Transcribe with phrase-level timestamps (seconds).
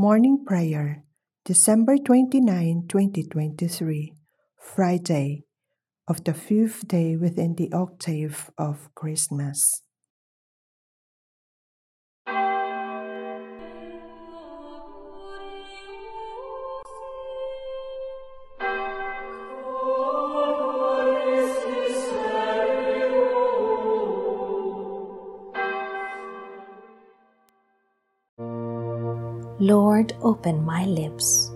[0.00, 1.02] Morning Prayer,
[1.44, 4.14] December 29, 2023,
[4.56, 5.42] Friday
[6.06, 9.82] of the fifth day within the octave of Christmas.
[29.68, 31.50] Lord, open my lips,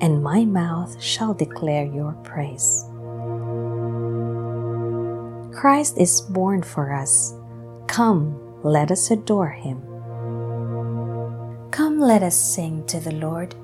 [0.00, 2.84] and my mouth shall declare your praise.
[5.54, 7.32] Christ is born for us.
[7.86, 9.80] Come, let us adore him.
[11.70, 13.54] Come, let us sing to the Lord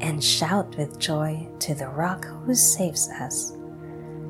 [0.00, 3.54] and shout with joy to the rock who saves us.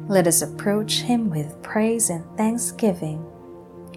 [0.08, 3.22] Let us approach him with praise and thanksgiving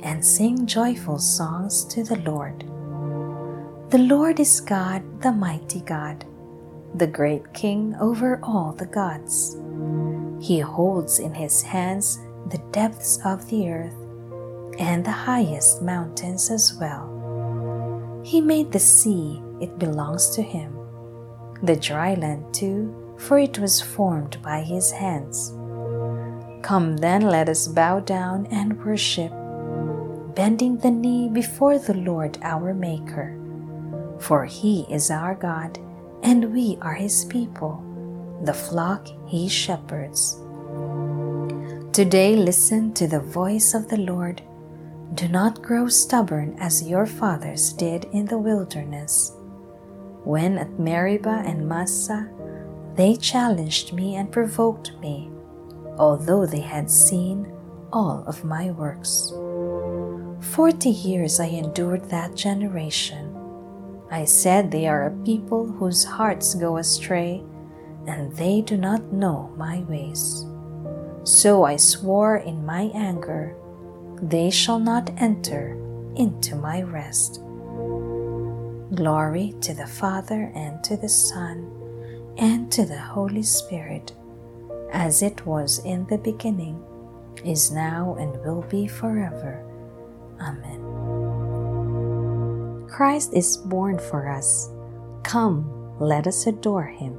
[0.03, 2.65] and sing joyful songs to the Lord.
[3.93, 6.25] The Lord is God, the mighty God,
[6.95, 9.55] the great King over all the gods.
[10.41, 12.17] He holds in his hands
[12.49, 13.93] the depths of the earth
[14.79, 17.05] and the highest mountains as well.
[18.25, 20.75] He made the sea, it belongs to him,
[21.61, 25.51] the dry land too, for it was formed by his hands.
[26.63, 29.31] Come then, let us bow down and worship,
[30.33, 33.37] bending the knee before the Lord our Maker
[34.19, 35.79] for he is our God,
[36.23, 37.83] and we are his people,
[38.43, 40.39] the flock he shepherds.
[41.91, 44.41] Today listen to the voice of the Lord.
[45.13, 49.31] Do not grow stubborn as your fathers did in the wilderness.
[50.23, 52.29] When at Meribah and Massah,
[52.95, 55.29] they challenged me and provoked me,
[55.97, 57.51] although they had seen
[57.91, 59.31] all of my works.
[60.53, 63.32] Forty years I endured that generation
[64.13, 67.41] I said they are a people whose hearts go astray,
[68.05, 70.45] and they do not know my ways.
[71.23, 73.55] So I swore in my anger,
[74.21, 75.73] they shall not enter
[76.15, 77.41] into my rest.
[78.93, 81.65] Glory to the Father, and to the Son,
[82.37, 84.13] and to the Holy Spirit,
[84.91, 86.79] as it was in the beginning,
[87.43, 89.65] is now, and will be forever.
[90.39, 91.22] Amen.
[92.93, 94.69] Christ is born for us.
[95.23, 95.65] Come,
[95.99, 97.15] let us adore him.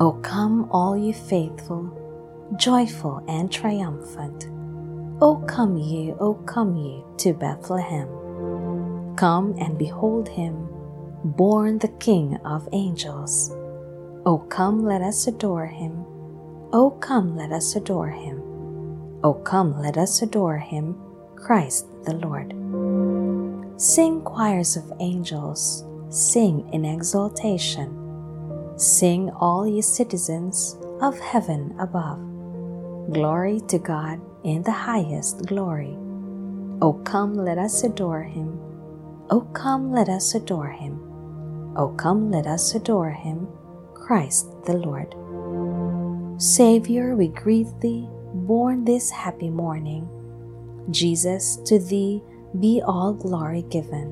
[0.00, 1.86] O come, all ye faithful,
[2.56, 4.48] joyful and triumphant.
[5.22, 8.08] O come ye, O come ye to Bethlehem.
[9.14, 10.68] Come and behold him,
[11.22, 13.52] born the King of angels.
[14.26, 16.04] O come, let us adore him.
[16.72, 18.37] O come, let us adore him.
[19.24, 20.94] O come, let us adore him,
[21.34, 22.54] Christ the Lord.
[23.80, 27.94] Sing choirs of angels, sing in exaltation.
[28.76, 32.20] Sing all ye citizens of heaven above.
[33.12, 35.96] Glory to God in the highest glory.
[36.80, 38.56] O come, let us adore him.
[39.30, 41.00] O come, let us adore him.
[41.76, 43.48] O come, let us adore him,
[43.94, 45.12] Christ the Lord.
[46.40, 50.08] Savior, we greet thee born this happy morning.
[50.90, 52.22] Jesus, to thee
[52.60, 54.08] be all glory given.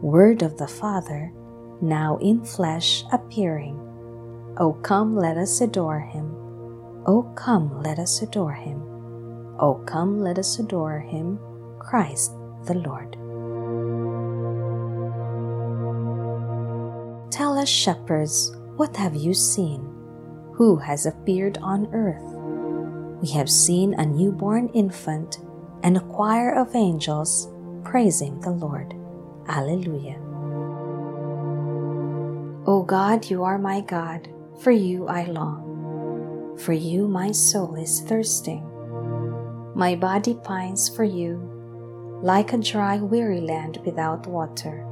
[0.00, 1.32] Word of the Father,
[1.80, 3.78] now in flesh appearing.
[4.58, 6.34] O come, let us adore him.
[7.06, 8.82] O come, let us adore him.
[9.58, 11.38] O come, let us adore him,
[11.78, 12.32] Christ
[12.64, 13.12] the Lord.
[17.32, 19.80] Tell us, shepherds, what have you seen?
[20.54, 22.41] Who has appeared on earth?
[23.22, 25.38] We have seen a newborn infant
[25.84, 27.48] and a choir of angels
[27.84, 28.94] praising the Lord.
[29.48, 30.18] Alleluia.
[32.66, 34.28] O God, you are my God,
[34.60, 36.58] for you I long.
[36.58, 38.66] For you my soul is thirsting.
[39.76, 41.38] My body pines for you,
[42.22, 44.84] like a dry, weary land without water.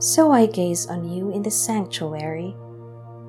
[0.00, 2.54] So I gaze on you in the sanctuary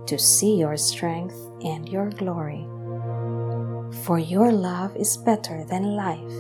[0.07, 2.67] to see your strength and your glory
[3.91, 6.33] for your love is better than life.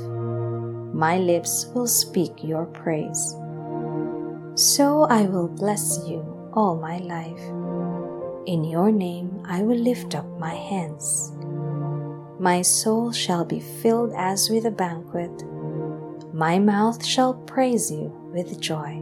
[0.93, 3.35] My lips will speak your praise.
[4.55, 6.21] So I will bless you
[6.53, 7.39] all my life.
[8.45, 11.31] In your name I will lift up my hands.
[12.39, 15.31] My soul shall be filled as with a banquet.
[16.33, 19.01] My mouth shall praise you with joy.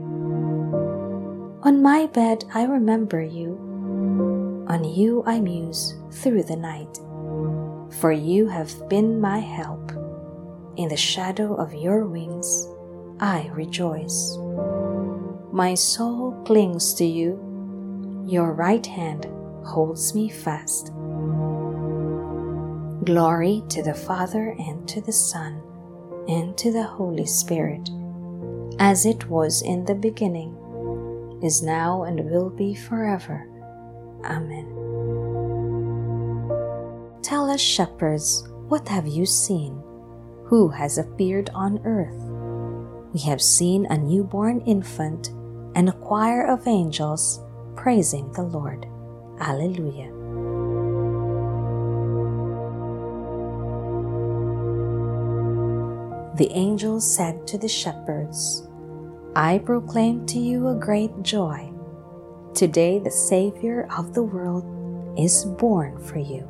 [1.64, 3.58] On my bed I remember you.
[4.70, 7.00] On you I muse through the night
[8.00, 9.92] for you have been my help.
[10.78, 12.68] In the shadow of your wings,
[13.20, 14.38] I rejoice.
[15.52, 17.40] My soul clings to you,
[18.28, 19.26] your right hand
[19.66, 20.92] holds me fast.
[23.06, 25.62] Glory to the Father and to the Son
[26.28, 27.90] and to the Holy Spirit,
[28.80, 30.54] as it was in the beginning,
[31.42, 33.48] is now, and will be forever.
[34.26, 34.77] Amen.
[37.28, 39.84] Tell us, shepherds, what have you seen?
[40.46, 42.16] Who has appeared on earth?
[43.14, 45.32] We have seen a newborn infant
[45.76, 47.42] and a choir of angels
[47.76, 48.86] praising the Lord.
[49.42, 50.08] Alleluia.
[56.38, 58.70] The angel said to the shepherds,
[59.36, 61.74] I proclaim to you a great joy.
[62.56, 64.64] Today the Savior of the world
[65.20, 66.50] is born for you.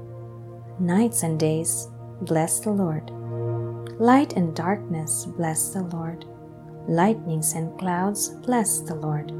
[0.81, 1.87] nights and days,
[2.21, 3.11] bless the Lord.
[3.99, 6.25] Light and darkness, bless the Lord.
[6.87, 9.31] Lightnings and clouds, bless the Lord.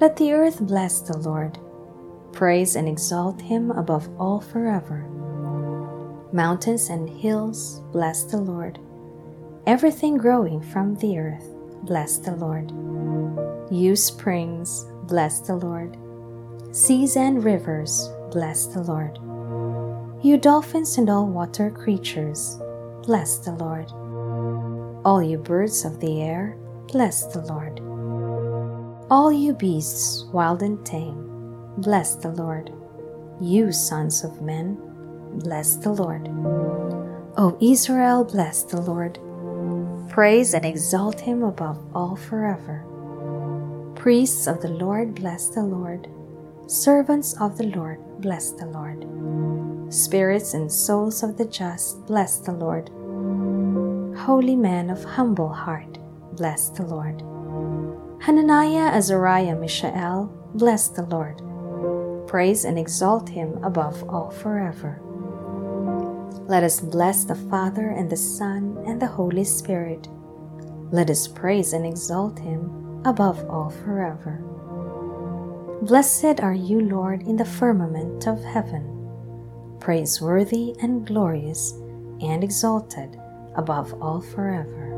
[0.00, 1.58] Let the earth bless the Lord.
[2.32, 5.06] Praise and exalt him above all forever.
[6.32, 8.80] Mountains and hills, bless the Lord.
[9.66, 11.46] Everything growing from the earth,
[11.84, 12.72] bless the Lord.
[13.70, 15.96] You springs, bless the Lord.
[16.74, 19.20] Seas and rivers, bless the Lord.
[20.22, 22.56] You dolphins and all water creatures,
[23.02, 23.90] bless the Lord.
[25.04, 27.80] All you birds of the air, bless the Lord.
[29.10, 31.28] All you beasts, wild and tame,
[31.78, 32.72] bless the Lord.
[33.40, 34.78] You sons of men,
[35.42, 36.28] bless the Lord.
[37.36, 39.18] O Israel, bless the Lord.
[40.08, 42.84] Praise and exalt him above all forever.
[43.96, 46.06] Priests of the Lord, bless the Lord.
[46.68, 49.04] Servants of the Lord, bless the Lord.
[49.92, 52.88] Spirits and souls of the just, bless the Lord.
[54.16, 55.98] Holy men of humble heart,
[56.32, 57.20] bless the Lord.
[58.22, 61.42] Hananiah, Azariah, Mishael, bless the Lord.
[62.26, 64.98] Praise and exalt him above all forever.
[66.48, 70.08] Let us bless the Father and the Son and the Holy Spirit.
[70.90, 74.40] Let us praise and exalt him above all forever.
[75.82, 78.91] Blessed are you, Lord, in the firmament of heaven
[79.82, 81.72] praiseworthy and glorious
[82.22, 83.18] and exalted
[83.56, 84.88] above all forever.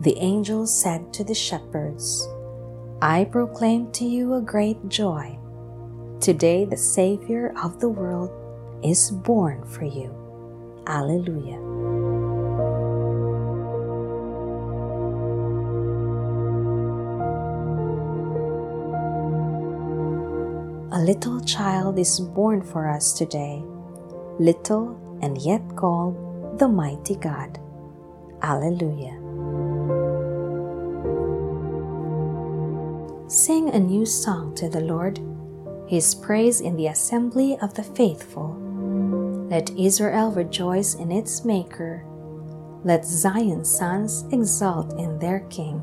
[0.00, 2.28] The angel said to the shepherds,
[3.02, 5.36] I proclaim to you a great joy.
[6.20, 8.30] Today the Savior of the world
[8.84, 10.14] is born for you.
[10.86, 11.93] Alleluia.
[20.94, 23.64] A little child is born for us today,
[24.38, 26.14] little and yet called
[26.60, 27.58] the mighty God.
[28.42, 29.18] Alleluia.
[33.26, 35.18] Sing a new song to the Lord,
[35.88, 38.54] his praise in the assembly of the faithful.
[39.50, 42.06] Let Israel rejoice in its Maker.
[42.84, 45.82] Let Zion's sons exult in their King.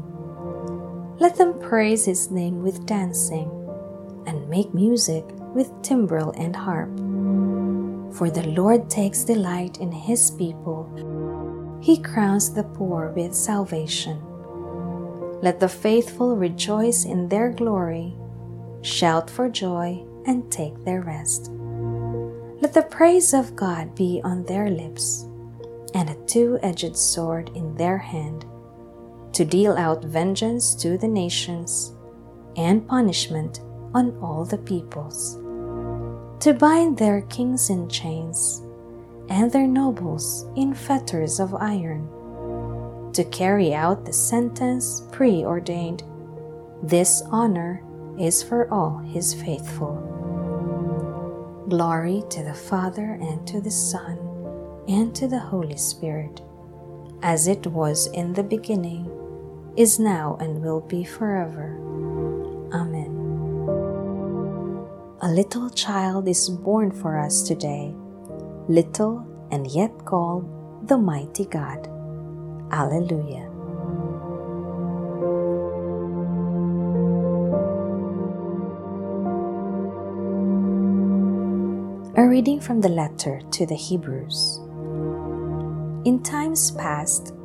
[1.19, 3.60] Let them praise his name with dancing
[4.25, 6.89] and make music with timbrel and harp.
[8.15, 10.89] For the Lord takes delight in his people.
[11.81, 14.21] He crowns the poor with salvation.
[15.41, 18.13] Let the faithful rejoice in their glory,
[18.81, 21.49] shout for joy, and take their rest.
[22.61, 25.25] Let the praise of God be on their lips,
[25.95, 28.45] and a two edged sword in their hand,
[29.33, 31.95] to deal out vengeance to the nations
[32.55, 33.61] and punishment
[33.93, 35.35] on all the peoples,
[36.39, 38.61] to bind their kings in chains
[39.29, 42.07] and their nobles in fetters of iron,
[43.13, 46.03] to carry out the sentence preordained.
[46.83, 47.83] This honor
[48.19, 50.07] is for all his faithful.
[51.69, 54.17] Glory to the Father, and to the Son,
[54.87, 56.41] and to the Holy Spirit,
[57.21, 59.09] as it was in the beginning,
[59.77, 61.77] is now, and will be forever.
[65.23, 67.93] A little child is born for us today,
[68.67, 70.49] little and yet called
[70.87, 71.85] the mighty God.
[72.71, 73.45] Alleluia.
[82.17, 84.57] A reading from the letter to the Hebrews.
[86.03, 87.35] In times past,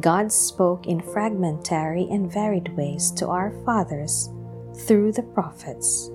[0.00, 4.28] God spoke in fragmentary and varied ways to our fathers
[4.88, 6.10] through the prophets.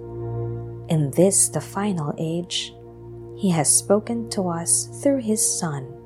[0.89, 2.73] In this, the final age,
[3.35, 5.97] He has spoken to us through His Son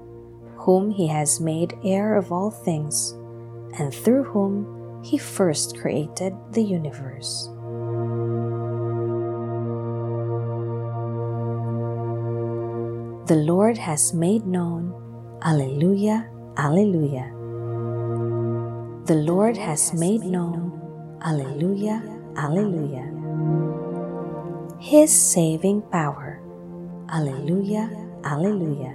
[0.62, 3.14] whom he has made heir of all things,
[3.80, 7.48] and through whom he first created the universe.
[13.26, 14.94] The Lord has made known,
[15.42, 17.34] Alleluia, Alleluia.
[19.06, 20.78] The Lord has made known,
[21.26, 22.04] Alleluia,
[22.38, 23.21] Alleluia.
[24.82, 26.42] His saving power,
[27.08, 27.88] Alleluia,
[28.24, 28.92] Alleluia.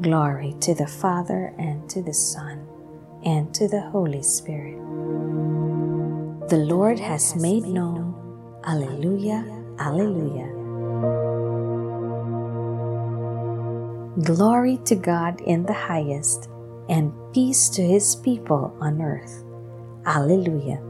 [0.00, 2.64] Glory to the Father, and to the Son,
[3.24, 4.78] and to the Holy Spirit.
[6.48, 8.14] The Lord has made known,
[8.64, 9.44] Alleluia,
[9.80, 10.46] Alleluia.
[14.22, 16.48] Glory to God in the highest,
[16.88, 19.42] and peace to his people on earth.
[20.06, 20.89] Alleluia.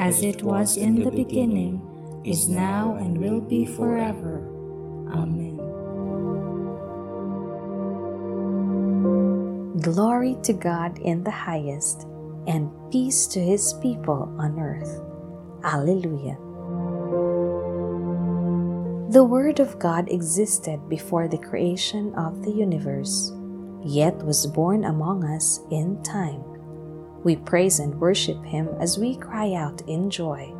[0.00, 1.76] as it was in the beginning
[2.24, 4.40] is now, and will be forever.
[5.12, 5.60] Amen.
[9.84, 12.08] Glory to God in the highest,
[12.48, 15.04] and peace to his people on earth.
[15.64, 16.40] Alleluia.
[19.12, 23.32] The Word of God existed before the creation of the universe,
[23.84, 26.49] yet was born among us in time.
[27.22, 30.54] We praise and worship Him as we cry out in joy.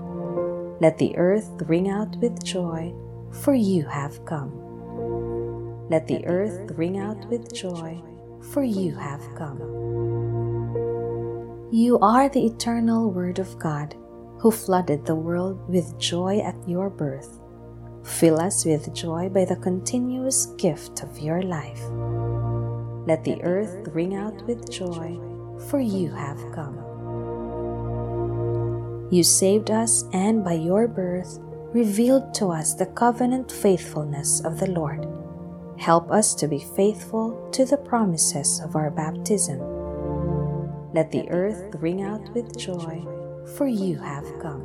[0.80, 2.94] Let the earth ring out with joy,
[3.32, 4.52] for you have come.
[5.88, 8.02] Let the earth ring out with joy,
[8.52, 9.58] for you have come.
[11.72, 13.94] You are the eternal Word of God,
[14.38, 17.38] who flooded the world with joy at your birth.
[18.04, 21.82] Fill us with joy by the continuous gift of your life.
[23.06, 25.18] Let the earth ring out with joy,
[25.68, 26.76] for you have come.
[29.10, 31.38] You saved us, and by your birth,
[31.72, 35.06] revealed to us the covenant faithfulness of the Lord.
[35.78, 39.58] Help us to be faithful to the promises of our baptism.
[40.92, 43.04] Let the earth ring out with joy,
[43.56, 44.64] for you have come.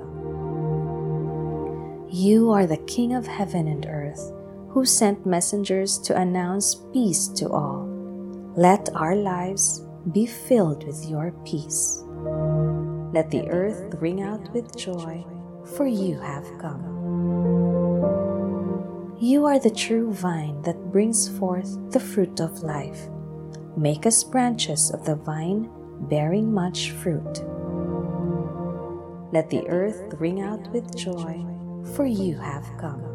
[2.12, 4.32] You are the King of heaven and earth,
[4.70, 7.88] who sent messengers to announce peace to all.
[8.56, 12.04] Let our lives be filled with your peace.
[13.14, 15.26] Let the earth ring out with joy,
[15.76, 16.84] for you have come.
[19.20, 23.08] You are the true vine that brings forth the fruit of life.
[23.78, 25.70] Make us branches of the vine
[26.02, 27.44] bearing much fruit.
[29.32, 31.46] Let the earth ring out with joy,
[31.96, 33.15] for you have come.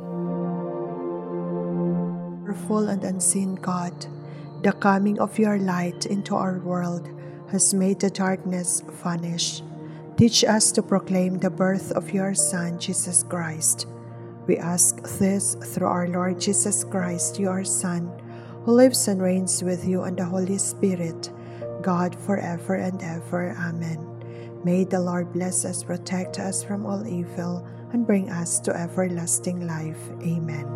[2.51, 3.95] Wonderful and unseen God,
[4.61, 7.07] the coming of your light into our world
[7.47, 9.63] has made the darkness vanish.
[10.17, 13.87] Teach us to proclaim the birth of your Son, Jesus Christ.
[14.47, 18.11] We ask this through our Lord Jesus Christ, your Son,
[18.65, 21.31] who lives and reigns with you and the Holy Spirit,
[21.81, 23.55] God forever and ever.
[23.63, 24.59] Amen.
[24.65, 29.65] May the Lord bless us, protect us from all evil, and bring us to everlasting
[29.65, 30.03] life.
[30.21, 30.71] Amen.